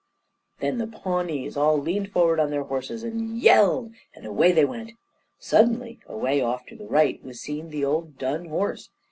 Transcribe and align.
Then 0.61 0.79
the 0.79 0.87
Pawnees 0.87 1.55
all 1.55 1.77
leaned 1.77 2.11
forward 2.11 2.39
on 2.39 2.49
their 2.49 2.63
horses 2.63 3.03
and 3.03 3.37
yelled, 3.39 3.91
and 4.15 4.25
away 4.25 4.51
they 4.51 4.65
went. 4.65 4.93
Suddenly, 5.37 5.99
away 6.07 6.41
off 6.41 6.65
to 6.69 6.75
the 6.75 6.87
right, 6.87 7.23
was 7.23 7.39
seen 7.39 7.69
the 7.69 7.85
old 7.85 8.17
dun 8.17 8.45
horse. 8.45 8.89